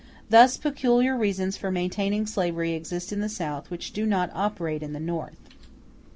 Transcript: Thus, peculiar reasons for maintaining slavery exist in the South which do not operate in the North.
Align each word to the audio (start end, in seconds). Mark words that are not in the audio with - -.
Thus, 0.31 0.57
peculiar 0.57 1.15
reasons 1.15 1.57
for 1.57 1.69
maintaining 1.69 2.25
slavery 2.25 2.71
exist 2.71 3.13
in 3.13 3.19
the 3.21 3.29
South 3.29 3.69
which 3.69 3.93
do 3.93 4.03
not 4.07 4.31
operate 4.33 4.81
in 4.81 4.93
the 4.93 4.99
North. 4.99 5.37